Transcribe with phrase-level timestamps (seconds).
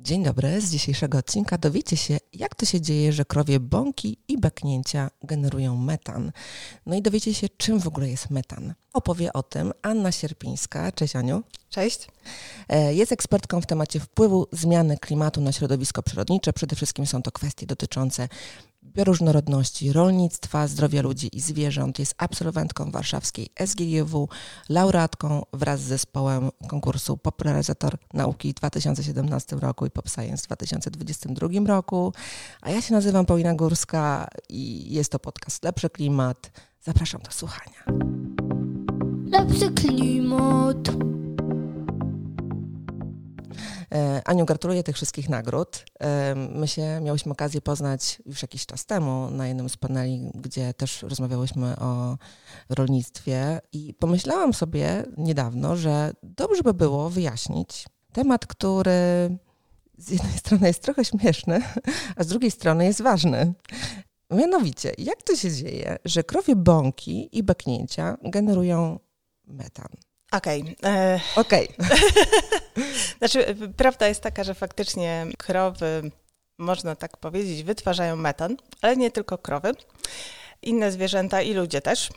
[0.00, 0.60] Dzień dobry.
[0.60, 5.76] Z dzisiejszego odcinka dowiecie się, jak to się dzieje, że krowie bąki i beknięcia generują
[5.76, 6.32] metan.
[6.86, 8.74] No i dowiecie się, czym w ogóle jest metan.
[8.92, 10.92] Opowie o tym Anna Sierpińska.
[10.92, 11.42] Cześć Aniu.
[11.70, 12.08] Cześć.
[12.68, 16.52] E, jest ekspertką w temacie wpływu zmiany klimatu na środowisko przyrodnicze.
[16.52, 18.28] Przede wszystkim są to kwestie dotyczące
[18.84, 21.98] bioróżnorodności, rolnictwa, zdrowia ludzi i zwierząt.
[21.98, 24.28] Jest absolwentką warszawskiej SGGW,
[24.68, 31.48] laureatką wraz z zespołem konkursu Popularyzator Nauki w 2017 roku i Pop Science w 2022
[31.66, 32.12] roku.
[32.62, 36.50] A ja się nazywam Paulina Górska i jest to podcast Lepszy Klimat.
[36.82, 37.84] Zapraszam do słuchania.
[39.26, 40.88] Lepszy klimat.
[43.92, 45.84] E, Aniu, gratuluję tych wszystkich nagród.
[46.00, 50.74] E, My się miałyśmy okazję poznać już jakiś czas temu na jednym z paneli, gdzie
[50.74, 52.18] też rozmawiałyśmy o
[52.68, 58.90] rolnictwie i pomyślałam sobie niedawno, że dobrze by było wyjaśnić temat, który
[59.98, 61.60] z jednej strony jest trochę śmieszny,
[62.16, 63.52] a z drugiej strony jest ważny.
[64.30, 68.98] Mianowicie, jak to się dzieje, że krowie bąki i beknięcia generują
[69.46, 69.88] metan?
[70.36, 70.76] Okej.
[70.84, 71.68] e, Okej,
[73.18, 76.10] Znaczy, e, prawda jest taka, że faktycznie krowy,
[76.58, 79.72] można tak powiedzieć, wytwarzają metan, ale nie tylko krowy.
[80.62, 82.10] Inne zwierzęta i ludzie też.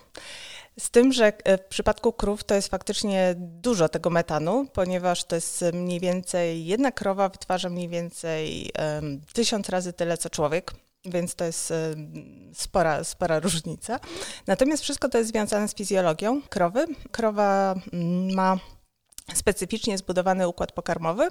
[0.79, 5.35] Z tym, że e, w przypadku krów to jest faktycznie dużo tego metanu, ponieważ to
[5.35, 10.73] jest mniej więcej, jedna krowa wytwarza mniej więcej em, tysiąc razy tyle co człowiek,
[11.05, 13.99] więc to jest em, spora, spora różnica.
[14.47, 16.85] Natomiast wszystko to jest związane z fizjologią krowy.
[17.11, 18.57] Krowa mm, ma
[19.33, 21.27] specyficznie zbudowany układ pokarmowy,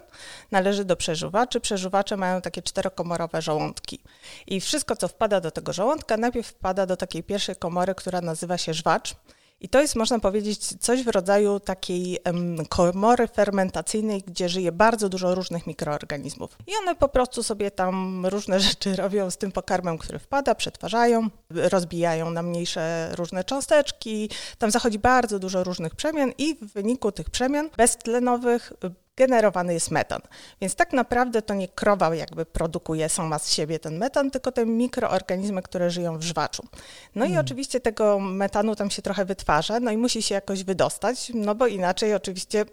[0.50, 1.60] należy do przeżuwaczy.
[1.60, 4.02] Przeżuwacze mają takie czterokomorowe żołądki.
[4.46, 8.58] I wszystko, co wpada do tego żołądka, najpierw wpada do takiej pierwszej komory, która nazywa
[8.58, 9.16] się żwacz.
[9.60, 15.08] I to jest, można powiedzieć, coś w rodzaju takiej em, komory fermentacyjnej, gdzie żyje bardzo
[15.08, 16.58] dużo różnych mikroorganizmów.
[16.66, 21.28] I one po prostu sobie tam różne rzeczy robią z tym pokarmem, który wpada, przetwarzają,
[21.50, 24.30] rozbijają na mniejsze różne cząsteczki.
[24.58, 28.72] Tam zachodzi bardzo dużo różnych przemian i w wyniku tych przemian beztlenowych
[29.16, 30.20] generowany jest metan.
[30.60, 34.66] Więc tak naprawdę to nie krowa jakby produkuje sama z siebie ten metan, tylko te
[34.66, 36.66] mikroorganizmy, które żyją w żwaczu.
[37.14, 41.30] No i oczywiście tego metanu tam się trochę wytwarza, no i musi się jakoś wydostać,
[41.34, 42.64] no bo inaczej oczywiście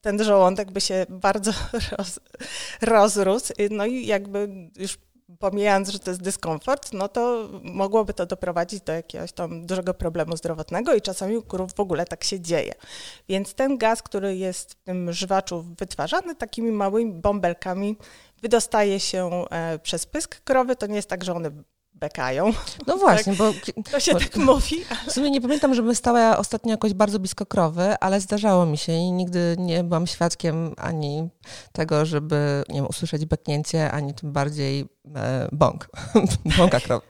[0.00, 1.52] ten żołądek by się bardzo
[1.98, 2.20] roz,
[2.80, 4.98] rozrósł, no i jakby już
[5.38, 10.36] pomijając, że to jest dyskomfort, no to mogłoby to doprowadzić do jakiegoś tam dużego problemu
[10.36, 12.72] zdrowotnego i czasami u krów w ogóle tak się dzieje.
[13.28, 17.96] Więc ten gaz, który jest w tym żwaczu wytwarzany takimi małymi bąbelkami,
[18.42, 20.76] wydostaje się e, przez pysk krowy.
[20.76, 21.50] To nie jest tak, że one
[21.96, 22.52] bekają.
[22.86, 23.52] no właśnie, bo
[23.92, 24.84] To się Bo- tak mówi.
[25.08, 28.92] W sumie nie pamiętam, żeby stała ostatnio jakoś bardzo blisko krowy, ale zdarzało mi się
[28.92, 31.28] i nigdy nie byłam świadkiem ani
[31.72, 34.86] tego, żeby nie wiem, usłyszeć beknięcie, ani tym bardziej
[35.16, 35.88] e, bąk,
[36.58, 37.06] bąka krowy.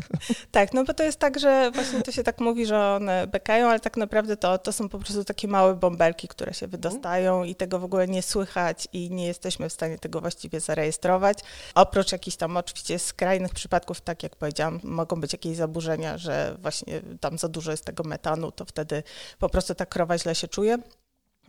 [0.51, 3.69] Tak, no bo to jest tak, że właśnie to się tak mówi, że one bekają,
[3.69, 7.55] ale tak naprawdę to, to są po prostu takie małe bąbelki, które się wydostają i
[7.55, 11.39] tego w ogóle nie słychać i nie jesteśmy w stanie tego właściwie zarejestrować.
[11.75, 17.01] Oprócz jakichś tam oczywiście skrajnych przypadków, tak jak powiedziałam, mogą być jakieś zaburzenia, że właśnie
[17.21, 19.03] tam za dużo jest tego metanu, to wtedy
[19.39, 20.79] po prostu ta krowa źle się czuje.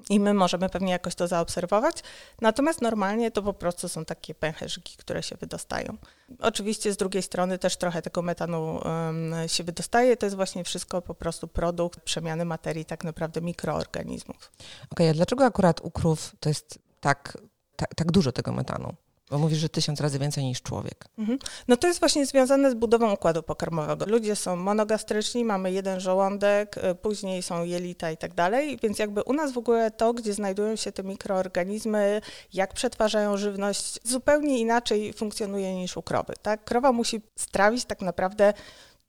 [0.09, 2.03] I my możemy pewnie jakoś to zaobserwować.
[2.41, 5.97] Natomiast normalnie to po prostu są takie pęcherzyki, które się wydostają.
[6.39, 10.17] Oczywiście z drugiej strony też trochę tego metanu em, się wydostaje.
[10.17, 14.51] To jest właśnie wszystko po prostu produkt przemiany materii tak naprawdę mikroorganizmów.
[14.91, 17.37] Okej, a dlaczego akurat u krów to jest tak,
[17.75, 18.93] tak, tak dużo tego metanu?
[19.29, 21.05] Bo mówisz, że tysiąc razy więcej niż człowiek.
[21.17, 21.39] Mhm.
[21.67, 24.05] No to jest właśnie związane z budową układu pokarmowego.
[24.05, 29.23] Ludzie są monogastryczni, mamy jeden żołądek, y, później są jelita i tak dalej, więc jakby
[29.23, 32.21] u nas w ogóle to, gdzie znajdują się te mikroorganizmy,
[32.53, 36.33] jak przetwarzają żywność, zupełnie inaczej funkcjonuje niż u krowy.
[36.41, 36.63] Tak?
[36.63, 38.53] Krowa musi strawić tak naprawdę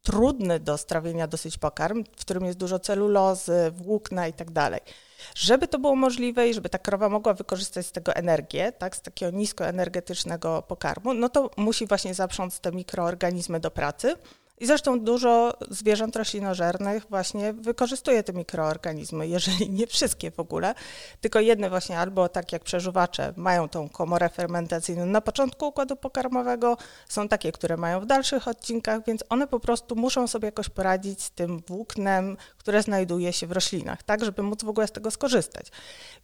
[0.03, 4.81] trudny do strawienia dosyć pokarm, w którym jest dużo celulozy, włókna i tak dalej.
[5.35, 9.01] Żeby to było możliwe i żeby ta krowa mogła wykorzystać z tego energię, tak, z
[9.01, 14.17] takiego niskoenergetycznego pokarmu, no to musi właśnie zaprząc te mikroorganizmy do pracy.
[14.61, 20.75] I zresztą dużo zwierząt roślinożernych właśnie wykorzystuje te mikroorganizmy, jeżeli nie wszystkie w ogóle,
[21.21, 26.77] tylko jedne właśnie albo tak jak przeżuwacze mają tą komorę fermentacyjną na początku układu pokarmowego,
[27.09, 31.23] są takie, które mają w dalszych odcinkach, więc one po prostu muszą sobie jakoś poradzić
[31.23, 35.11] z tym włóknem, które znajduje się w roślinach, tak, żeby móc w ogóle z tego
[35.11, 35.67] skorzystać.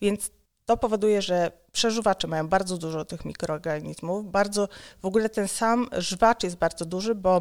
[0.00, 0.30] Więc
[0.66, 4.68] to powoduje, że przeżuwacze mają bardzo dużo tych mikroorganizmów, bardzo
[5.02, 7.40] w ogóle ten sam żwacz jest bardzo duży, bo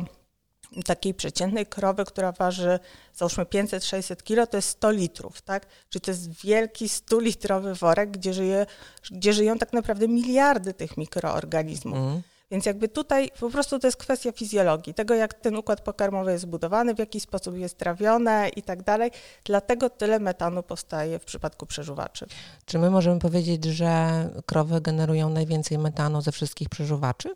[0.86, 2.80] takiej przeciętnej krowy, która waży
[3.14, 5.66] załóżmy 500-600 kilo, to jest 100 litrów, tak?
[5.90, 8.66] Czyli to jest wielki 100-litrowy worek, gdzie, żyje,
[9.12, 11.98] gdzie żyją tak naprawdę miliardy tych mikroorganizmów.
[11.98, 12.22] Mm.
[12.54, 16.42] Więc jakby tutaj po prostu to jest kwestia fizjologii, tego jak ten układ pokarmowy jest
[16.42, 19.12] zbudowany, w jaki sposób jest trawione i tak dalej.
[19.44, 22.26] Dlatego tyle metanu powstaje w przypadku przeżuwaczy.
[22.66, 27.36] Czy my możemy powiedzieć, że krowy generują najwięcej metanu ze wszystkich przeżuwaczy?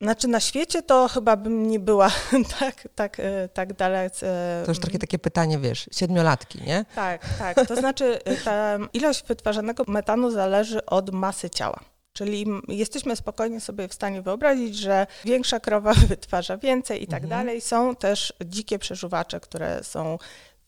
[0.00, 2.10] Znaczy na świecie to chyba bym nie była
[2.60, 4.62] tak, tak, e, tak dalece.
[4.64, 6.84] To już takie, takie pytanie, wiesz, siedmiolatki, nie?
[6.94, 7.66] Tak, tak.
[7.68, 11.80] To znaczy e, ta ilość wytwarzanego metanu zależy od masy ciała.
[12.12, 17.40] Czyli jesteśmy spokojnie sobie w stanie wyobrazić, że większa krowa wytwarza więcej i tak mhm.
[17.40, 17.60] dalej.
[17.60, 20.18] Są też dzikie przeżuwacze, które są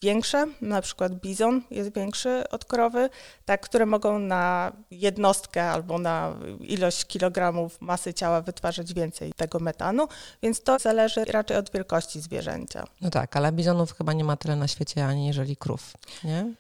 [0.03, 3.11] większe, na przykład bizon jest większy od krowy,
[3.45, 10.09] tak, które mogą na jednostkę albo na ilość kilogramów masy ciała wytwarzać więcej tego metanu,
[10.43, 12.85] więc to zależy raczej od wielkości zwierzęcia.
[13.01, 15.93] No tak, ale bizonów chyba nie ma tyle na świecie, aniżeli krów,
[16.25, 16.55] nie?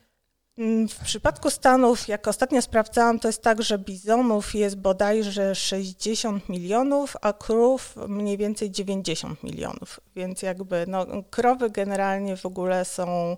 [0.59, 6.49] Mm, w przypadku Stanów, jak ostatnio sprawdzałam, to jest tak, że bizonów jest bodajże 60
[6.49, 10.01] milionów, a krów mniej więcej 90 milionów.
[10.17, 13.37] Więc jakby no, krowy generalnie w ogóle są,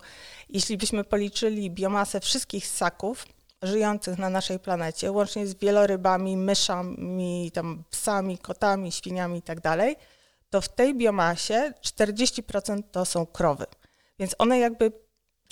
[0.49, 3.26] jeśli byśmy policzyli biomasę wszystkich ssaków
[3.62, 9.61] żyjących na naszej planecie, łącznie z wielorybami, myszami, tam psami, kotami, świniami i tak
[10.50, 13.67] to w tej biomasie 40% to są krowy.
[14.19, 14.93] Więc one jakby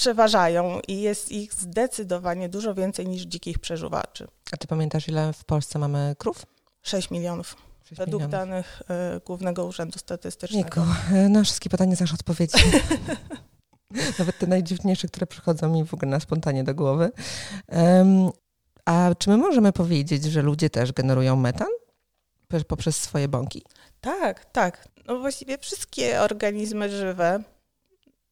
[0.01, 4.29] przeważają i jest ich zdecydowanie dużo więcej niż dzikich przeżuwaczy.
[4.53, 6.47] A ty pamiętasz, ile w Polsce mamy krów?
[6.83, 7.57] 6 milionów.
[7.85, 8.31] 6 według milionów.
[8.31, 8.83] danych
[9.17, 10.81] y, Głównego Urzędu Statystycznego.
[10.81, 10.81] Niku,
[11.29, 12.59] na wszystkie pytania znasz odpowiedzi.
[14.19, 17.11] Nawet te najdziwniejsze, które przychodzą mi w ogóle na spontanie do głowy.
[17.69, 18.31] Um,
[18.85, 21.69] a czy my możemy powiedzieć, że ludzie też generują metan
[22.69, 23.63] poprzez swoje bąki?
[24.01, 24.89] Tak, tak.
[25.07, 27.43] No właściwie wszystkie organizmy żywe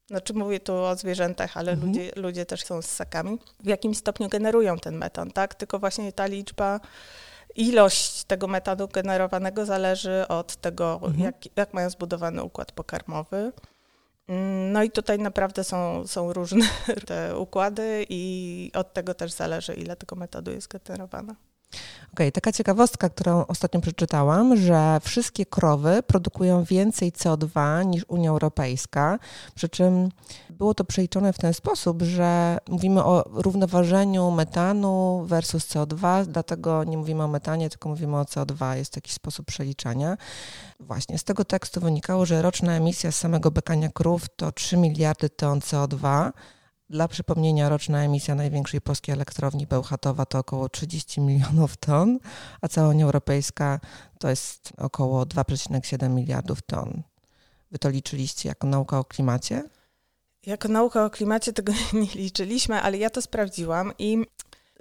[0.09, 1.91] znaczy mówię tu o zwierzętach, ale mhm.
[1.91, 5.55] ludzie, ludzie też są ssakami, w jakim stopniu generują ten metan, tak?
[5.55, 6.79] Tylko właśnie ta liczba,
[7.55, 11.19] ilość tego metanu generowanego zależy od tego, mhm.
[11.19, 13.51] jak, jak mają zbudowany układ pokarmowy.
[14.27, 16.65] Mm, no i tutaj naprawdę są, są różne
[17.07, 21.35] te układy i od tego też zależy, ile tego metodu jest generowane.
[22.19, 28.29] Okej, okay, taka ciekawostka, którą ostatnio przeczytałam, że wszystkie krowy produkują więcej CO2 niż Unia
[28.29, 29.19] Europejska,
[29.55, 30.09] przy czym
[30.49, 36.97] było to przeliczone w ten sposób, że mówimy o równoważeniu metanu versus CO2, dlatego nie
[36.97, 38.75] mówimy o metanie, tylko mówimy o CO2.
[38.75, 40.17] Jest taki sposób przeliczania.
[40.79, 45.29] Właśnie z tego tekstu wynikało, że roczna emisja z samego bekania krów to 3 miliardy
[45.29, 46.31] ton CO2,
[46.89, 52.19] dla przypomnienia, roczna emisja największej polskiej elektrowni Bełchatowa to około 30 milionów ton,
[52.61, 53.79] a cała Unia Europejska
[54.19, 57.03] to jest około 2,7 miliardów ton.
[57.71, 59.63] Wy to liczyliście jako nauka o klimacie?
[60.45, 64.25] Jako nauka o klimacie tego nie liczyliśmy, ale ja to sprawdziłam i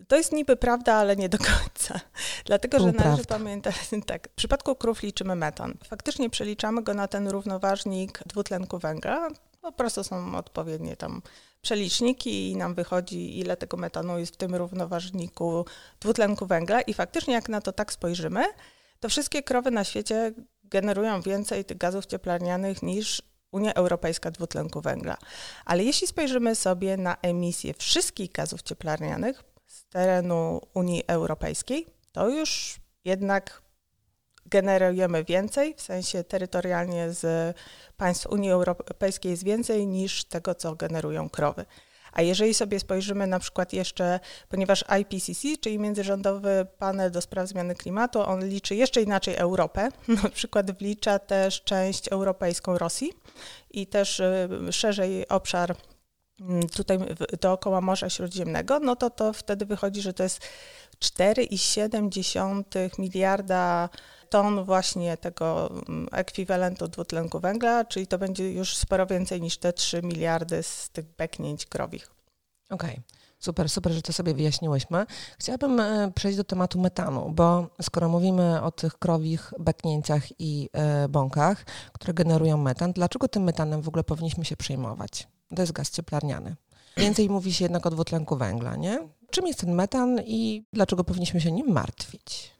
[0.08, 2.00] to jest niby prawda, ale nie do końca.
[2.46, 3.74] Dlatego, że należy pamiętać,
[4.06, 5.74] tak, w przypadku krów liczymy metan.
[5.84, 9.28] Faktycznie przeliczamy go na ten równoważnik dwutlenku węgla.
[9.62, 11.22] Po prostu są odpowiednie tam
[11.60, 15.64] przeliczniki i nam wychodzi, ile tego metanu jest w tym równoważniku
[16.00, 16.80] dwutlenku węgla.
[16.80, 18.44] I faktycznie, jak na to tak spojrzymy,
[19.00, 20.32] to wszystkie krowy na świecie
[20.64, 23.22] generują więcej tych gazów cieplarnianych niż
[23.52, 25.16] Unia Europejska dwutlenku węgla.
[25.64, 32.76] Ale jeśli spojrzymy sobie na emisję wszystkich gazów cieplarnianych z terenu Unii Europejskiej, to już
[33.04, 33.62] jednak
[34.50, 37.56] generujemy więcej, w sensie terytorialnie z
[37.96, 41.64] państw Unii Europejskiej jest więcej niż tego, co generują krowy.
[42.12, 47.74] A jeżeli sobie spojrzymy na przykład jeszcze, ponieważ IPCC, czyli Międzyrządowy Panel do Spraw Zmiany
[47.74, 49.88] Klimatu, on liczy jeszcze inaczej Europę,
[50.22, 53.12] na przykład wlicza też część europejską Rosji
[53.70, 55.76] i też y, szerzej obszar
[56.40, 56.98] mm, tutaj
[57.40, 60.40] dookoła Morza Śródziemnego, no to to wtedy wychodzi, że to jest
[61.00, 63.88] 4,7 miliarda
[64.30, 69.72] ton właśnie tego mm, ekwiwalentu dwutlenku węgla, czyli to będzie już sporo więcej niż te
[69.72, 72.10] 3 miliardy z tych beknięć krowich.
[72.70, 72.90] Okej.
[72.90, 73.18] Okay.
[73.38, 75.06] Super, super, że to sobie wyjaśniłyśmy.
[75.38, 81.08] Chciałabym e, przejść do tematu metanu, bo skoro mówimy o tych krowich beknięciach i e,
[81.08, 85.28] bąkach, które generują metan, dlaczego tym metanem w ogóle powinniśmy się przejmować?
[85.56, 86.56] To jest gaz cieplarniany.
[86.96, 89.08] Więcej mówi się jednak o dwutlenku węgla, nie?
[89.30, 92.57] Czym jest ten metan i dlaczego powinniśmy się nim martwić?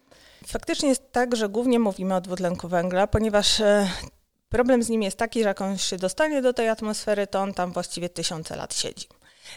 [0.48, 3.90] Faktycznie jest tak, że głównie mówimy o dwutlenku węgla, ponieważ e,
[4.48, 7.54] problem z nim jest taki, że jak on się dostanie do tej atmosfery, to on
[7.54, 9.08] tam właściwie tysiące lat siedzi.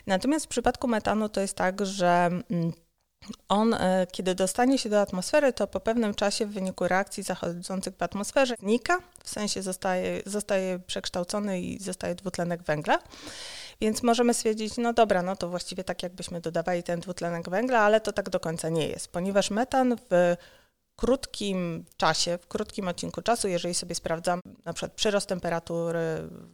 [0.08, 2.74] Natomiast w przypadku metanu to jest tak, że mm,
[3.50, 7.96] on, e, kiedy dostanie się do atmosfery, to po pewnym czasie w wyniku reakcji zachodzących
[7.96, 13.00] w atmosferze znika, w sensie zostaje, zostaje przekształcony i zostaje dwutlenek węgla.
[13.82, 18.02] Więc możemy stwierdzić, no dobra, no to właściwie tak jakbyśmy dodawali ten dwutlenek węgla, ale
[18.02, 20.36] to tak do końca nie jest, ponieważ metan w
[21.02, 26.00] krótkim czasie, w krótkim odcinku czasu, jeżeli sobie sprawdzam na przykład przyrost temperatury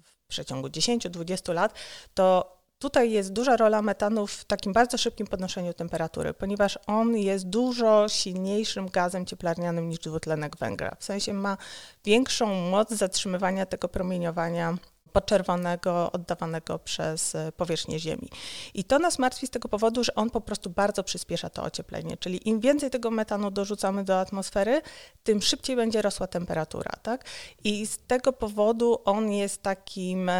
[0.04, 1.74] w przeciągu 10-20 lat,
[2.14, 7.50] to Tutaj jest duża rola metanu w takim bardzo szybkim podnoszeniu temperatury, ponieważ on jest
[7.50, 10.96] dużo silniejszym gazem cieplarnianym niż dwutlenek węgla.
[11.00, 11.58] W sensie ma
[12.06, 14.78] większą moc zatrzymywania tego promieniowania
[15.18, 18.30] podczerwonego oddawanego przez e, powierzchnię Ziemi.
[18.74, 22.18] I to nas martwi z tego powodu, że on po prostu bardzo przyspiesza to ocieplenie,
[22.18, 24.82] czyli im więcej tego metanu dorzucamy do atmosfery,
[25.24, 26.92] tym szybciej będzie rosła temperatura.
[27.02, 27.26] Tak?
[27.64, 30.32] I z tego powodu on jest takim,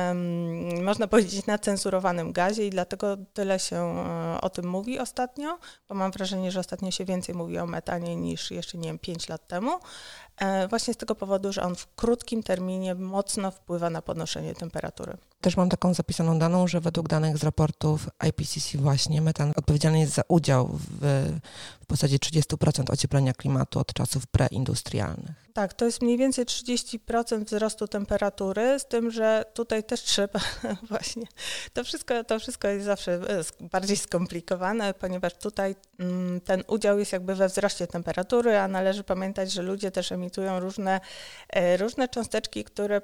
[0.82, 5.58] można powiedzieć, nacenzurowanym gazie i dlatego tyle się e, o tym mówi ostatnio,
[5.90, 9.30] bo mam wrażenie, że ostatnio się więcej mówi o metanie niż jeszcze, nie wiem, 5
[9.30, 9.80] lat temu.
[10.38, 14.67] E, właśnie z tego powodu, że on w krótkim terminie mocno wpływa na podnoszenie temperatury.
[15.42, 20.14] Też mam taką zapisaną daną, że według danych z raportów IPCC właśnie metan odpowiedzialny jest
[20.14, 21.30] za udział w,
[21.88, 25.48] w postaci 30% ocieplenia klimatu od czasów preindustrialnych.
[25.54, 30.40] Tak, to jest mniej więcej 30% wzrostu temperatury, z tym, że tutaj też trzeba
[30.90, 31.24] właśnie,
[31.74, 37.12] to wszystko, to wszystko jest zawsze e, bardziej skomplikowane, ponieważ tutaj mm, ten udział jest
[37.12, 41.02] jakby we wzroście temperatury, a należy pamiętać, że ludzie też emitują różne,
[41.50, 43.02] e, różne cząsteczki, które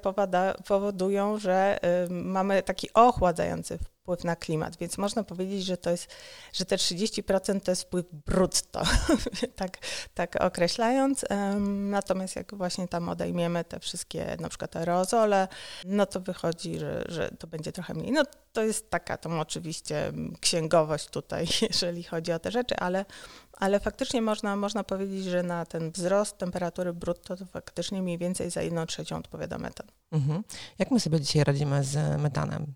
[0.66, 1.78] powodują, że
[2.10, 3.93] mamy taki ochładzający wpływ
[4.24, 6.08] na klimat, więc można powiedzieć, że to jest,
[6.52, 8.82] że te 30% to jest wpływ brutto,
[9.56, 9.78] tak,
[10.14, 11.24] tak określając.
[11.66, 15.48] Natomiast jak właśnie tam odejmiemy te wszystkie na przykład aerozole,
[15.84, 18.12] no to wychodzi, że, że to będzie trochę mniej.
[18.12, 23.04] No to jest taka tam oczywiście księgowość tutaj, jeżeli chodzi o te rzeczy, ale,
[23.52, 28.50] ale faktycznie można, można powiedzieć, że na ten wzrost temperatury brutto to faktycznie mniej więcej
[28.50, 29.86] za jedną trzecią odpowiada metan.
[30.12, 30.44] Mhm.
[30.78, 32.74] Jak my sobie dzisiaj radzimy z metanem?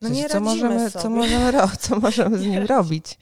[0.00, 1.02] No nie co możemy, sobie.
[1.02, 3.18] co możemy, co możemy z nim robić?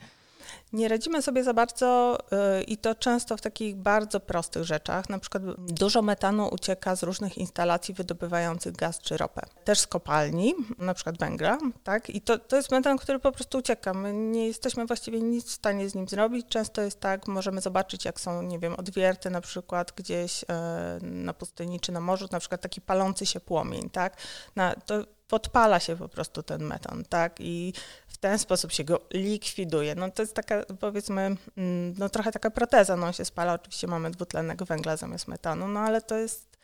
[0.73, 5.09] Nie radzimy sobie za bardzo yy, i to często w takich bardzo prostych rzeczach.
[5.09, 9.43] Na przykład dużo metanu ucieka z różnych instalacji wydobywających gaz czy ropę.
[9.65, 12.11] Też z kopalni, na przykład węgla, tak?
[12.11, 13.95] I to, to jest metan, który po prostu ucieka.
[13.95, 16.47] My nie jesteśmy właściwie nic w stanie z nim zrobić.
[16.49, 21.35] Często jest tak, możemy zobaczyć, jak są, nie wiem, odwierty na przykład gdzieś yy, na
[21.35, 24.17] pustyni czy na morzu, na przykład taki palący się płomień, tak?
[24.57, 27.37] Na, to podpala się po prostu ten metan, tak?
[27.41, 27.73] I
[28.07, 29.95] w ten sposób się go likwiduje.
[29.95, 33.87] No to jest taka, powiedzmy, mm, no trochę taka proteza, no on się spala, oczywiście
[33.87, 36.59] mamy dwutlennego węgla zamiast metanu, no ale to jest,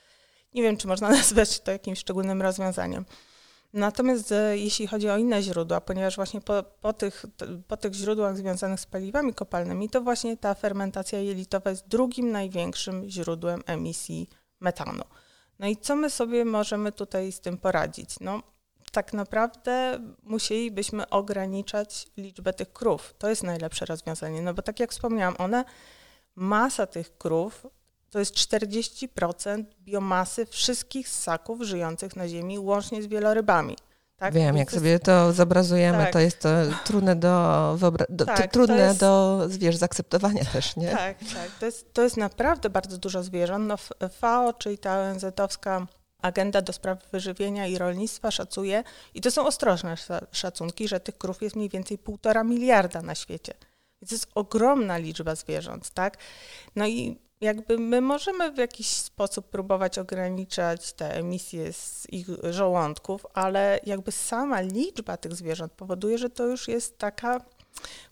[0.54, 3.04] nie wiem, czy można nazwać to jakimś szczególnym rozwiązaniem.
[3.72, 7.26] Natomiast e, jeśli chodzi o inne źródła, ponieważ właśnie po, po, tych,
[7.68, 13.08] po tych źródłach związanych z paliwami kopalnymi, to właśnie ta fermentacja jelitowa jest drugim największym
[13.08, 14.28] źródłem emisji
[14.60, 15.04] metanu.
[15.58, 18.20] No i co my sobie możemy tutaj z tym poradzić?
[18.20, 18.42] No,
[18.94, 23.14] tak naprawdę musielibyśmy ograniczać liczbę tych krów.
[23.18, 25.64] To jest najlepsze rozwiązanie, no bo tak jak wspomniałam, one,
[26.36, 27.66] masa tych krów
[28.10, 33.76] to jest 40% biomasy wszystkich ssaków żyjących na Ziemi, łącznie z wielorybami.
[34.16, 34.34] Tak?
[34.34, 36.12] Wiem, jak sobie to zobrazujemy, tak.
[36.12, 36.48] to jest to
[36.84, 37.76] trudne do,
[38.08, 39.00] do tak, trudne jest...
[39.00, 40.90] do wiesz, zaakceptowania też, nie?
[40.90, 41.50] Tak, tak.
[41.60, 43.66] To jest, to jest naprawdę bardzo dużo zwierząt.
[43.68, 45.86] No, FAO, czyli ta ONZ-owska
[46.24, 49.94] Agenda do spraw wyżywienia i rolnictwa szacuje, i to są ostrożne
[50.32, 53.54] szacunki, że tych krów jest mniej więcej półtora miliarda na świecie.
[54.02, 56.16] Więc jest ogromna liczba zwierząt, tak?
[56.76, 63.26] No i jakby my możemy w jakiś sposób próbować ograniczać te emisje z ich żołądków,
[63.34, 67.40] ale jakby sama liczba tych zwierząt powoduje, że to już jest taka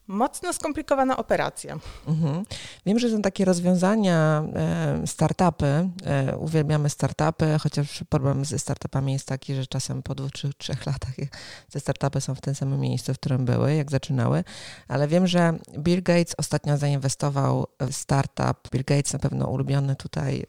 [0.06, 1.78] mocno skomplikowana operacja.
[2.08, 2.44] Mhm.
[2.86, 5.88] Wiem, że są takie rozwiązania, e, startupy.
[6.04, 10.86] E, uwielbiamy startupy, chociaż problem ze startupami jest taki, że czasem po dwóch, czy trzech
[10.86, 11.14] latach
[11.72, 14.44] te startupy są w tym samym miejscu, w którym były, jak zaczynały.
[14.88, 18.70] Ale wiem, że Bill Gates ostatnio zainwestował w startup.
[18.72, 20.46] Bill Gates na pewno ulubiony tutaj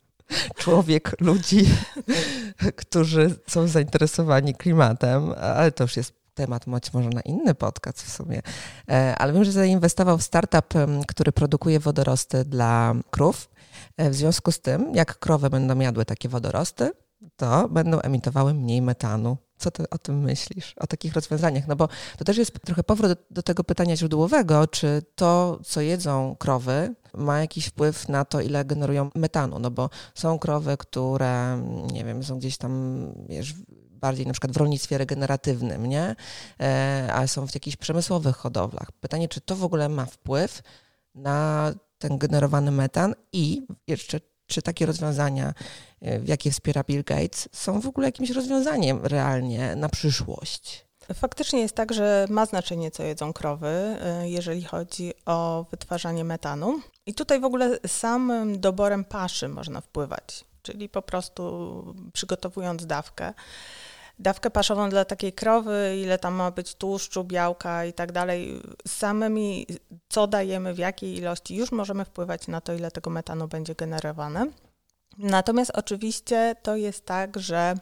[0.62, 1.68] człowiek, ludzi,
[2.76, 8.12] którzy są zainteresowani klimatem, ale to już jest temat być może na inny podcast w
[8.12, 8.42] sumie,
[8.90, 10.74] e, ale wiem, że zainwestował w startup,
[11.08, 13.48] który produkuje wodorosty dla krów.
[13.96, 16.90] E, w związku z tym, jak krowy będą jadły takie wodorosty,
[17.36, 19.36] to będą emitowały mniej metanu.
[19.58, 21.66] Co ty o tym myślisz, o takich rozwiązaniach?
[21.66, 21.88] No bo
[22.18, 26.94] to też jest trochę powrót do, do, tego pytania źródłowego, czy to, co jedzą krowy,
[27.14, 29.58] ma jakiś wpływ na to, ile generują metanu.
[29.58, 31.62] No bo są krowy, które,
[31.92, 33.54] nie wiem, są gdzieś tam, wiesz,
[34.06, 36.16] bardziej na przykład w rolnictwie regeneratywnym, nie?
[36.60, 38.92] E, ale są w jakichś przemysłowych hodowlach.
[38.92, 40.62] Pytanie, czy to w ogóle ma wpływ
[41.14, 45.54] na ten generowany metan i jeszcze czy takie rozwiązania,
[46.02, 50.86] w jakie wspiera Bill Gates, są w ogóle jakimś rozwiązaniem realnie na przyszłość?
[51.14, 56.80] Faktycznie jest tak, że ma znaczenie, co jedzą krowy, y, jeżeli chodzi o wytwarzanie metanu.
[57.06, 63.34] I tutaj w ogóle samym doborem paszy można wpływać, czyli po prostu przygotowując dawkę
[64.18, 69.66] dawkę paszową dla takiej krowy, ile tam ma być tłuszczu, białka i tak dalej, samymi
[70.08, 74.46] co dajemy, w jakiej ilości, już możemy wpływać na to, ile tego metanu będzie generowane.
[75.18, 77.74] Natomiast oczywiście to jest tak, że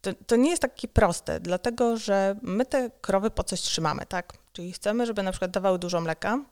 [0.00, 4.32] to, to, nie jest takie proste, dlatego że my te krowy po coś trzymamy, tak?
[4.52, 6.44] Czyli chcemy, żeby na przykład dawały dużo mleka,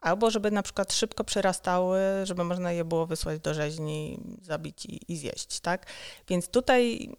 [0.00, 5.12] albo żeby na przykład szybko przerastały, żeby można je było wysłać do rzeźni, zabić i,
[5.12, 5.86] i zjeść, tak?
[6.28, 7.10] Więc tutaj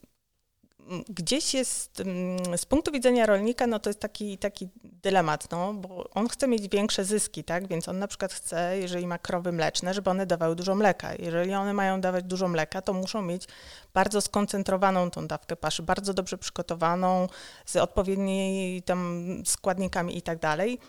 [1.09, 6.09] gdzieś jest, mm, z punktu widzenia rolnika, no to jest taki, taki dylemat, no, bo
[6.09, 9.93] on chce mieć większe zyski, tak, więc on na przykład chce, jeżeli ma krowy mleczne,
[9.93, 11.13] żeby one dawały dużo mleka.
[11.19, 13.47] Jeżeli one mają dawać dużo mleka, to muszą mieć
[13.93, 17.27] bardzo skoncentrowaną tą dawkę paszy, bardzo dobrze przygotowaną,
[17.65, 20.79] z odpowiednimi tam składnikami i tak dalej.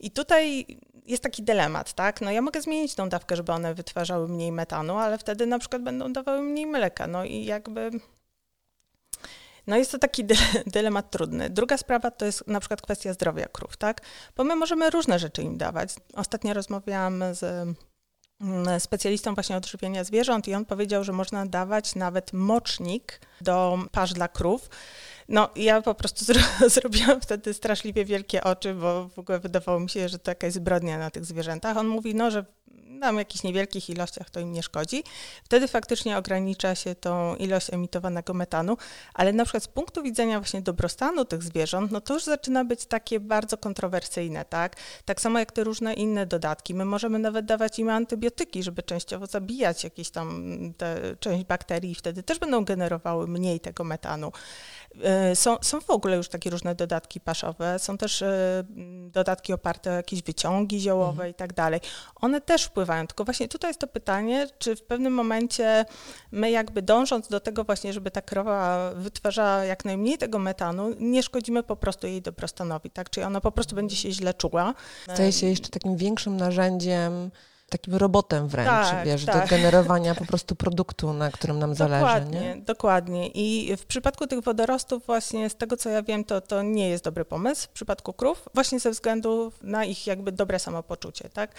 [0.00, 0.66] I tutaj
[1.06, 2.20] jest taki dylemat, tak?
[2.20, 5.82] No ja mogę zmienić tą dawkę, żeby one wytwarzały mniej metanu, ale wtedy na przykład
[5.82, 7.06] będą dawały mniej mleka.
[7.06, 7.90] No i jakby
[9.66, 10.24] no jest to taki
[10.74, 11.50] dylemat trudny.
[11.50, 14.00] Druga sprawa to jest na przykład kwestia zdrowia krów, tak?
[14.36, 15.94] Bo my możemy różne rzeczy im dawać.
[16.14, 17.42] Ostatnio rozmawiałam z
[18.40, 24.12] mm, specjalistą właśnie odżywienia zwierząt i on powiedział, że można dawać nawet mocznik do pasz
[24.12, 24.70] dla krów.
[25.28, 29.90] No, ja po prostu zro zrobiłam wtedy straszliwie wielkie oczy, bo w ogóle wydawało mi
[29.90, 31.76] się, że to jakaś zbrodnia na tych zwierzętach.
[31.76, 32.44] On mówi, no, że
[33.02, 35.04] tam w jakichś niewielkich ilościach to im nie szkodzi.
[35.44, 38.76] Wtedy faktycznie ogranicza się tą ilość emitowanego metanu,
[39.14, 42.86] ale na przykład z punktu widzenia właśnie dobrostanu tych zwierząt, no to już zaczyna być
[42.86, 44.76] takie bardzo kontrowersyjne, tak?
[45.04, 46.74] Tak samo jak te różne inne dodatki.
[46.74, 51.94] My możemy nawet dawać im antybiotyki, żeby częściowo zabijać jakieś tam te, część bakterii i
[51.94, 54.32] wtedy też będą generowały mniej tego metanu.
[55.02, 58.64] E, są, są w ogóle już takie różne dodatki paszowe, są też e,
[59.10, 61.30] dodatki oparte o jakieś wyciągi ziołowe mhm.
[61.30, 61.80] i tak dalej.
[62.14, 65.84] One też wpływają, tylko właśnie tutaj jest to pytanie, czy w pewnym momencie
[66.32, 71.22] my jakby dążąc do tego właśnie, żeby ta krowa wytwarzała jak najmniej tego metanu, nie
[71.22, 73.10] szkodzimy po prostu jej dobrostanowi, tak?
[73.10, 74.74] Czyli ona po prostu będzie się źle czuła.
[75.14, 77.30] Staje się jeszcze takim większym narzędziem
[77.72, 79.42] takim robotem wręcz, tak, wiesz, tak.
[79.42, 82.04] do generowania po prostu produktu, na którym nam zależy.
[82.04, 82.56] Dokładnie, nie?
[82.56, 83.28] dokładnie.
[83.28, 87.04] I w przypadku tych wodorostów właśnie z tego, co ja wiem, to, to nie jest
[87.04, 91.54] dobry pomysł w przypadku krów, właśnie ze względu na ich jakby dobre samopoczucie, tak?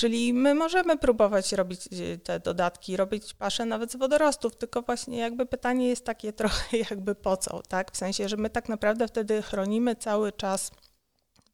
[0.00, 5.18] Czyli my możemy próbować robić e, te dodatki, robić pasze nawet z wodorostów, tylko właśnie
[5.18, 7.92] jakby pytanie jest takie trochę jakby po co, tak?
[7.92, 10.70] W sensie, że my tak naprawdę wtedy chronimy cały czas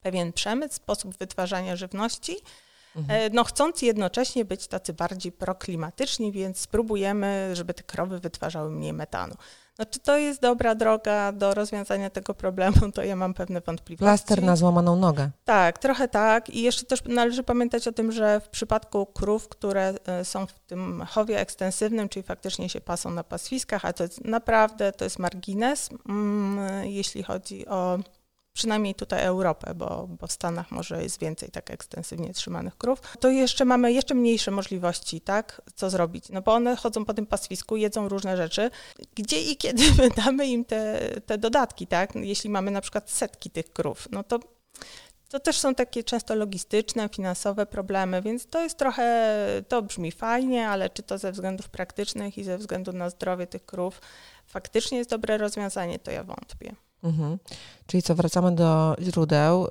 [0.01, 2.37] pewien przemysł, sposób wytwarzania żywności,
[2.97, 3.21] Mhm.
[3.21, 8.93] E, no chcąc jednocześnie być tacy bardziej proklimatyczni, więc spróbujemy, żeby te krowy wytwarzały mniej
[8.93, 9.35] metanu.
[9.79, 14.05] No czy to jest dobra droga do rozwiązania tego problemu, to ja mam pewne wątpliwości.
[14.05, 15.31] Plaster na złamaną nogę.
[15.45, 16.51] Tak, trochę tak.
[16.51, 20.53] I jeszcze też należy pamiętać o tym, że w przypadku krów, które e, są w
[20.53, 25.19] tym chowie ekstensywnym, czyli faktycznie się pasą na paswiskach, a to jest naprawdę, to jest
[25.19, 27.99] margines, mm, jeśli chodzi o
[28.57, 33.29] przynajmniej tutaj Europę, bo, bo w Stanach może jest więcej tak ekstensywnie trzymanych krów, to
[33.29, 37.77] jeszcze mamy jeszcze mniejsze możliwości, tak, co zrobić, no bo one chodzą po tym paswisku,
[37.77, 38.71] jedzą różne rzeczy,
[39.15, 43.51] gdzie i kiedy my damy im te, te dodatki, tak, jeśli mamy na przykład setki
[43.51, 44.39] tych krów, no to
[45.29, 49.37] to też są takie często logistyczne, finansowe problemy, więc to jest trochę,
[49.69, 53.67] to brzmi fajnie, ale czy to ze względów praktycznych i ze względu na zdrowie tych
[53.67, 54.01] krów
[54.47, 56.86] faktycznie jest dobre rozwiązanie, to ja wątpię.
[57.03, 57.39] Mhm.
[57.87, 59.69] Czyli co, wracamy do źródeł,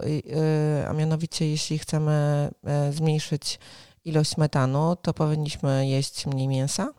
[0.88, 3.59] a mianowicie jeśli chcemy e, zmniejszyć
[4.05, 6.93] ilość metanu, to powinniśmy jeść mniej mięsa?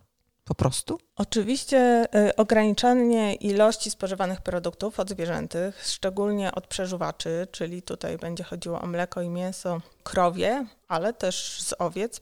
[0.44, 0.98] Po prostu?
[1.16, 1.78] Oczywiście
[2.14, 9.22] e, ograniczanie ilości spożywanych produktów odzwierzętych, szczególnie od przeżuwaczy, czyli tutaj będzie chodziło o mleko
[9.22, 12.20] i mięso krowie, ale też z owiec.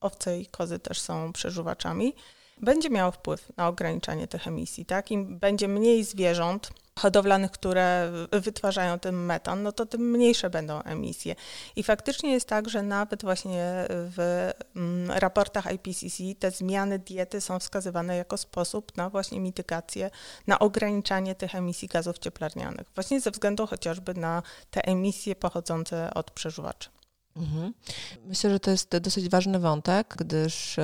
[0.00, 2.14] Owce i kozy też są przeżuwaczami.
[2.60, 4.86] Będzie miało wpływ na ograniczanie tych emisji.
[4.86, 5.10] Tak?
[5.10, 11.34] Im będzie mniej zwierząt, hodowlanych, które wytwarzają ten metan, no to tym mniejsze będą emisje.
[11.76, 17.58] I faktycznie jest tak, że nawet właśnie w mm, raportach IPCC te zmiany diety są
[17.58, 20.10] wskazywane jako sposób na właśnie mitygację,
[20.46, 26.30] na ograniczanie tych emisji gazów cieplarnianych, właśnie ze względu chociażby na te emisje pochodzące od
[26.30, 26.97] przeżuwaczy.
[27.38, 27.74] Mhm.
[28.24, 30.76] Myślę, że to jest dosyć ważny wątek, gdyż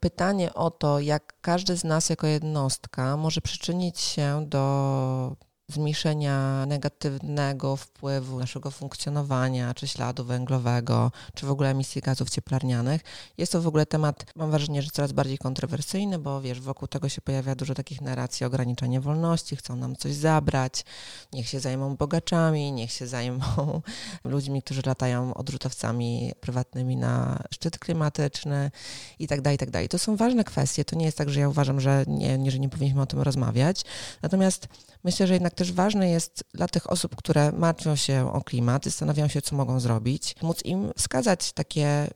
[0.00, 5.36] pytanie o to, jak każdy z nas jako jednostka może przyczynić się do
[5.68, 13.00] zmniejszenia negatywnego wpływu naszego funkcjonowania, czy śladu węglowego, czy w ogóle emisji gazów cieplarnianych.
[13.38, 17.08] Jest to w ogóle temat, mam wrażenie, że coraz bardziej kontrowersyjny, bo wiesz, wokół tego
[17.08, 20.84] się pojawia dużo takich narracji, ograniczenie wolności, chcą nam coś zabrać,
[21.32, 23.40] niech się zajmą bogaczami, niech się zajmą
[24.24, 28.70] ludźmi, którzy latają odrzutowcami prywatnymi na szczyt klimatyczny
[29.18, 29.88] i tak dalej, i tak dalej.
[29.88, 30.84] To są ważne kwestie.
[30.84, 33.20] To nie jest tak, że ja uważam, że nie, nie, że nie powinniśmy o tym
[33.20, 33.82] rozmawiać.
[34.22, 34.68] Natomiast
[35.04, 39.28] myślę, że jednak też ważne jest dla tych osób, które martwią się o klimat zastanawiają
[39.28, 42.08] się, co mogą zrobić, móc im wskazać takie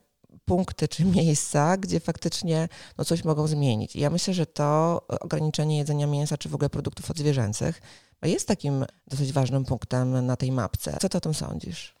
[0.45, 3.95] punkty czy miejsca, gdzie faktycznie no, coś mogą zmienić.
[3.95, 7.81] I ja myślę, że to ograniczenie jedzenia mięsa czy w ogóle produktów odzwierzęcych
[8.23, 10.97] jest takim dosyć ważnym punktem na tej mapce.
[11.01, 11.95] Co ty o tym sądzisz?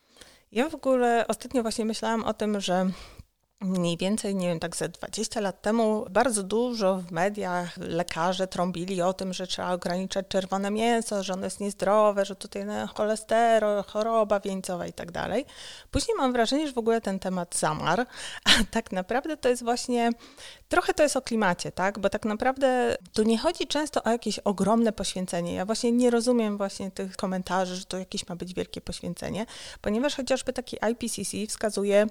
[0.51, 2.91] Ja w ogóle ostatnio właśnie myślałam o tym, że
[3.61, 9.01] mniej więcej, nie wiem, tak ze 20 lat temu bardzo dużo w mediach lekarze trąbili
[9.01, 14.39] o tym, że trzeba ograniczać czerwone mięso, że ono jest niezdrowe, że tutaj cholesterol, choroba
[14.39, 15.45] wieńcowa i tak dalej.
[15.91, 18.05] Później mam wrażenie, że w ogóle ten temat zamarł,
[18.49, 20.09] a tak naprawdę to jest właśnie,
[20.69, 21.99] trochę to jest o klimacie, tak?
[21.99, 25.53] Bo tak naprawdę tu nie chodzi często o jakieś ogromne poświęcenie.
[25.53, 29.45] Ja właśnie nie rozumiem właśnie tych komentarzy, że to jakieś ma być wielkie poświęcenie,
[29.81, 32.07] ponieważ chociażby taki IPCC wskazuje,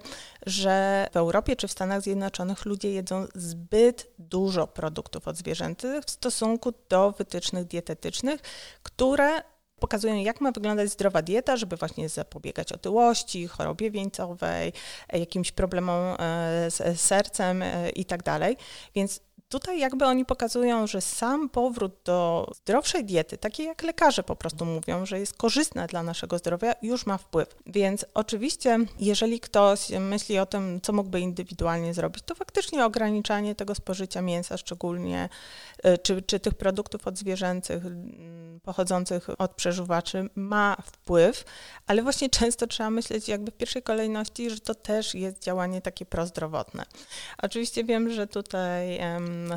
[0.47, 6.11] że w Europie Europie czy w Stanach Zjednoczonych ludzie jedzą zbyt dużo produktów odzwierzęcych w
[6.11, 8.41] stosunku do wytycznych dietetycznych,
[8.83, 9.43] które
[9.79, 14.73] pokazują, jak ma wyglądać zdrowa dieta, żeby właśnie zapobiegać otyłości, chorobie wieńcowej,
[15.13, 18.23] jakimś problemom e, z sercem e, i tak.
[18.95, 19.21] Więc
[19.51, 24.65] Tutaj jakby oni pokazują, że sam powrót do zdrowszej diety, takiej jak lekarze po prostu
[24.65, 27.57] mówią, że jest korzystna dla naszego zdrowia, już ma wpływ.
[27.67, 33.75] Więc oczywiście, jeżeli ktoś myśli o tym, co mógłby indywidualnie zrobić, to faktycznie ograniczanie tego
[33.75, 35.29] spożycia mięsa, szczególnie
[35.87, 41.45] y, czy, czy tych produktów odzwierzęcych mm, pochodzących od przeżuwaczy ma wpływ,
[41.87, 46.07] ale właśnie często trzeba myśleć jakby w pierwszej kolejności, że to też jest działanie takie
[46.07, 46.85] prozdrowotne.
[47.43, 48.99] Oczywiście wiem, że tutaj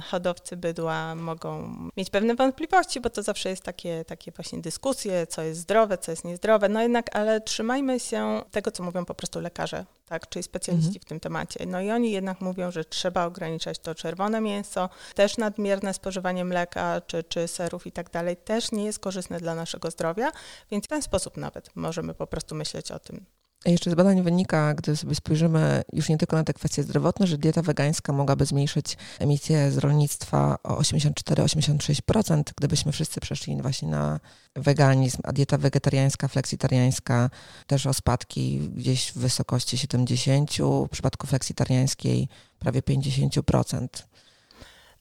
[0.04, 5.42] hodowcy bydła mogą mieć pewne wątpliwości, bo to zawsze jest takie, takie właśnie dyskusje, co
[5.42, 6.70] jest zdrowe, co jest niezdrowe.
[6.70, 11.02] No jednak, ale trzymajmy się tego, co mówią po prostu lekarze, tak, czyli specjaliści mhm.
[11.02, 11.66] w tym temacie.
[11.66, 17.02] No i oni jednak mówią, że trzeba ograniczać to czerwone mięso, też nadmierne spożywanie mleka
[17.08, 20.32] czy, czy serów i tak dalej też nie jest korzystne dla naszego zdrowia,
[20.72, 23.26] więc w ten sposób nawet możemy po prostu myśleć o tym,
[23.72, 27.38] jeszcze z badań wynika, gdy sobie spojrzymy już nie tylko na te kwestie zdrowotne, że
[27.38, 34.20] dieta wegańska mogłaby zmniejszyć emisję z rolnictwa o 84-86%, gdybyśmy wszyscy przeszli właśnie na
[34.56, 37.30] weganizm, a dieta wegetariańska, fleksitariańska
[37.68, 42.28] też o spadki gdzieś w wysokości 70%, w przypadku fleksitariańskiej
[42.60, 43.88] prawie 50%.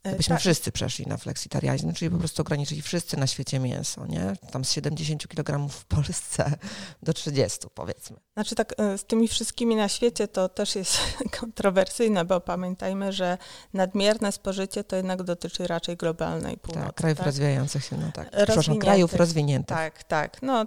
[0.05, 0.41] Gdybyśmy tak.
[0.41, 4.37] wszyscy przeszli na fleksitarianizm, czyli po prostu ograniczyli wszyscy na świecie mięso, nie?
[4.51, 6.53] Tam z 70 kg w Polsce
[7.03, 8.17] do 30 powiedzmy.
[8.35, 10.99] Znaczy tak, e, z tymi wszystkimi na świecie to też jest
[11.41, 13.39] kontrowersyjne, bo pamiętajmy, że
[13.75, 16.87] nadmierne spożycie to jednak dotyczy raczej globalnej północy.
[16.87, 17.27] Tak, krajów tak?
[17.27, 18.31] rozwijających się, no tak.
[18.31, 19.77] Przepraszam, krajów rozwiniętych.
[19.77, 20.43] Tak, tak.
[20.43, 20.67] No,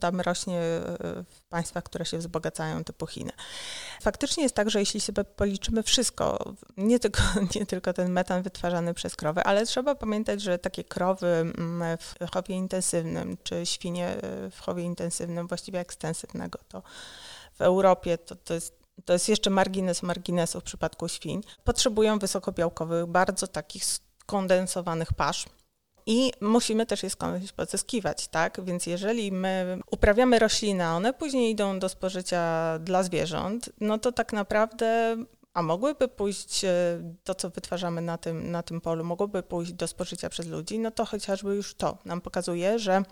[0.00, 3.32] tam rośnie e, państwach, które się wzbogacają, typu Chiny.
[4.02, 7.22] Faktycznie jest tak, że jeśli sobie policzymy wszystko, nie tylko,
[7.54, 12.30] nie tylko ten metan wytwarzany przez krowy, ale trzeba pamiętać, że takie krowy mm, w
[12.32, 16.82] chowie intensywnym, czy świnie e, w chowie intensywnym, właściwie ekstensywnego, to
[17.54, 23.06] w Europie to, to jest to jest jeszcze margines marginesu w przypadku świń, potrzebują wysokobiałkowych,
[23.06, 25.46] bardzo takich skondensowanych pasz.
[26.06, 28.64] I musimy też je skądś pozyskiwać, tak?
[28.64, 34.12] Więc jeżeli my uprawiamy rośliny, a one później idą do spożycia dla zwierząt, no to
[34.12, 35.16] tak naprawdę
[35.56, 36.70] a mogłyby pójść e,
[37.24, 40.90] to, co wytwarzamy na tym, na tym polu, mogłoby pójść do spożycia przez ludzi, no
[40.90, 43.02] to chociażby już to nam pokazuje, że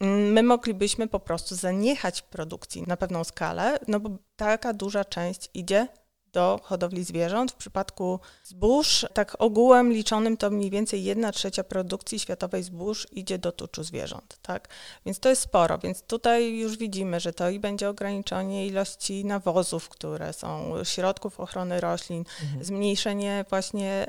[0.00, 5.50] mm, my moglibyśmy po prostu zaniechać produkcji na pewną skalę, no bo taka duża część
[5.54, 5.88] idzie
[6.32, 7.52] do hodowli zwierząt.
[7.52, 13.38] W przypadku zbóż, tak ogółem liczonym, to mniej więcej 1 trzecia produkcji światowej zbóż idzie
[13.38, 14.38] do tuczu zwierząt.
[14.42, 14.68] Tak?
[15.06, 15.78] Więc to jest sporo.
[15.78, 21.80] Więc tutaj już widzimy, że to i będzie ograniczenie ilości nawozów, które są, środków ochrony
[21.80, 22.64] roślin, mhm.
[22.64, 24.06] zmniejszenie właśnie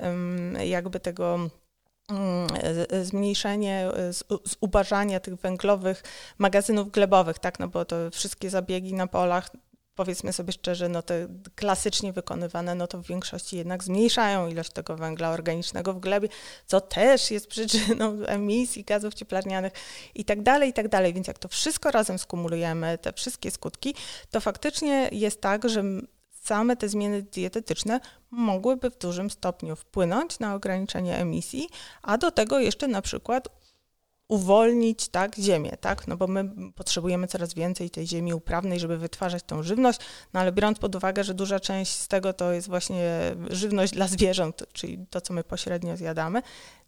[0.66, 1.50] jakby tego
[2.10, 2.48] mm,
[3.04, 3.88] zmniejszenie,
[4.44, 6.04] zubażania tych węglowych
[6.38, 9.50] magazynów glebowych, tak, no bo to wszystkie zabiegi na polach
[9.98, 14.96] powiedzmy sobie szczerze, no te klasycznie wykonywane, no to w większości jednak zmniejszają ilość tego
[14.96, 16.30] węgla organicznego w glebie,
[16.66, 19.74] co też jest przyczyną emisji gazów cieplarnianych
[20.16, 21.14] i tak dalej, i tak dalej.
[21.14, 23.96] Więc jak to wszystko razem skumulujemy, te wszystkie skutki,
[24.32, 25.84] to faktycznie jest tak, że
[26.30, 28.00] same te zmiany dietetyczne
[28.32, 31.70] mogłyby w dużym stopniu wpłynąć na ograniczenie emisji,
[32.02, 33.48] a do tego jeszcze na przykład
[34.28, 36.08] uwolnić tak, ziemię, tak?
[36.08, 40.00] No bo my potrzebujemy coraz więcej tej ziemi uprawnej, żeby wytwarzać tą żywność,
[40.34, 44.08] no ale biorąc pod uwagę, że duża część z tego to jest właśnie żywność dla
[44.08, 46.42] zwierząt, czyli to, co my pośrednio zjadamy,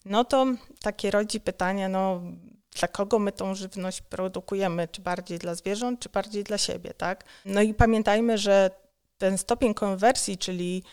[0.06, 0.46] no to
[0.82, 2.22] takie rodzi pytanie, no
[2.80, 7.24] dla kogo my tą żywność produkujemy, czy bardziej dla zwierząt, czy bardziej dla siebie, tak?
[7.46, 8.72] No i pamiętajmy, że
[9.18, 10.84] ten stopień konwersji, czyli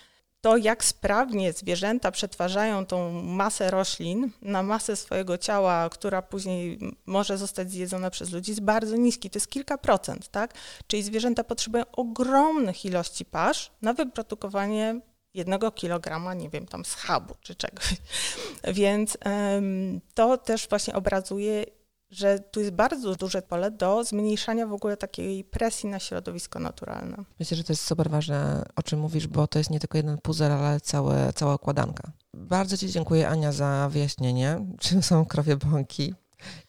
[0.41, 7.39] to, jak sprawnie zwierzęta przetwarzają tą masę roślin na masę swojego ciała, która później może
[7.39, 9.31] zostać zjedzona przez ludzi, jest bardzo niski.
[9.31, 10.55] To jest kilka procent, tak?
[10.87, 15.01] Czyli zwierzęta potrzebują ogromnych ilości pasz na wyprodukowanie
[15.35, 17.95] jednego kilograma, nie wiem, tam schabu czy czegoś.
[18.75, 21.65] Więc um, to też właśnie obrazuje,
[22.11, 27.25] że tu jest bardzo duże pole do zmniejszania w ogóle takiej presji na środowisko naturalne.
[27.39, 30.19] Myślę, że to jest super ważne, o czym mówisz, bo to jest nie tylko jeden
[30.19, 32.13] puzzle, ale całe, cała układanka.
[32.35, 36.15] Bardzo Ci dziękuję, Ania, za wyjaśnienie, czym są krowie bąki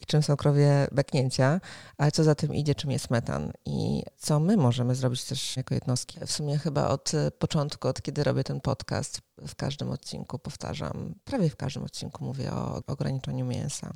[0.01, 1.61] i czym są krowie beknięcia,
[1.97, 5.73] ale co za tym idzie, czym jest metan i co my możemy zrobić też jako
[5.75, 6.19] jednostki.
[6.25, 11.49] W sumie chyba od początku, od kiedy robię ten podcast, w każdym odcinku powtarzam, prawie
[11.49, 13.93] w każdym odcinku mówię o ograniczeniu mięsa.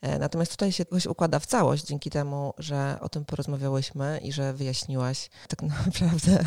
[0.00, 4.32] E, natomiast tutaj się jakoś układa w całość dzięki temu, że o tym porozmawiałyśmy i
[4.32, 6.44] że wyjaśniłaś tak naprawdę,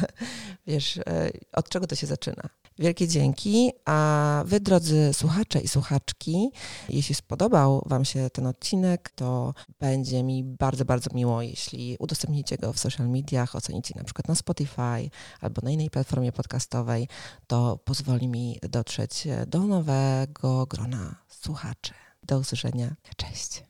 [0.68, 2.50] wiesz, e, od czego to się zaczyna.
[2.80, 3.72] Wielkie dzięki.
[3.86, 6.52] A wy, drodzy słuchacze i słuchaczki,
[6.90, 12.74] jeśli spodobał Wam się ten odcinek, to będzie mi bardzo, bardzo miło, jeśli udostępnicie go
[12.74, 15.10] w social mediach, ocenicie na przykład na Spotify
[15.42, 17.08] albo na innej platformie podcastowej.
[17.48, 21.94] To pozwoli mi dotrzeć do nowego grona słuchaczy.
[22.24, 22.96] Do usłyszenia.
[23.18, 23.64] Cześć.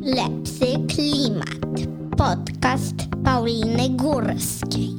[0.00, 1.86] Lepszy klimat.
[2.16, 4.90] Podcast Pauliny Górskiej.